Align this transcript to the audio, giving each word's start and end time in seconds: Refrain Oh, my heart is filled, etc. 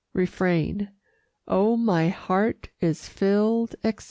Refrain 0.13 0.89
Oh, 1.47 1.77
my 1.77 2.07
heart 2.09 2.69
is 2.79 3.07
filled, 3.07 3.75
etc. 3.83 3.99